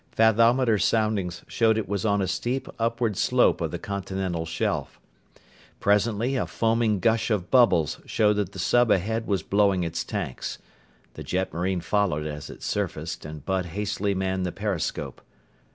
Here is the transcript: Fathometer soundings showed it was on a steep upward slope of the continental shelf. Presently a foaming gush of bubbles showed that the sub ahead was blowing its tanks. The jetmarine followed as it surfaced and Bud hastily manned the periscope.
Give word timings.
Fathometer 0.11 0.79
soundings 0.79 1.43
showed 1.47 1.77
it 1.77 1.87
was 1.87 2.05
on 2.07 2.23
a 2.23 2.27
steep 2.27 2.67
upward 2.79 3.15
slope 3.15 3.61
of 3.61 3.69
the 3.69 3.77
continental 3.77 4.47
shelf. 4.47 4.99
Presently 5.79 6.35
a 6.35 6.47
foaming 6.47 6.99
gush 6.99 7.29
of 7.29 7.51
bubbles 7.51 7.99
showed 8.07 8.33
that 8.37 8.51
the 8.51 8.57
sub 8.57 8.89
ahead 8.89 9.27
was 9.27 9.43
blowing 9.43 9.83
its 9.83 10.03
tanks. 10.03 10.57
The 11.13 11.23
jetmarine 11.23 11.81
followed 11.81 12.25
as 12.25 12.49
it 12.49 12.63
surfaced 12.63 13.25
and 13.25 13.45
Bud 13.45 13.65
hastily 13.67 14.15
manned 14.15 14.43
the 14.43 14.51
periscope. 14.51 15.21